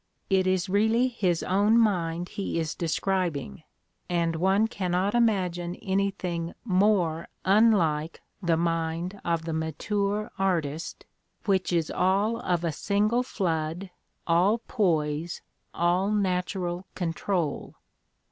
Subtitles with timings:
[0.31, 3.61] It is really his own mind he is describing,
[4.09, 11.05] and one cannot imagine anything more unlike the mind of the mature artist,
[11.45, 13.91] which is all of a single flood,
[14.25, 17.75] all poise, all natural control.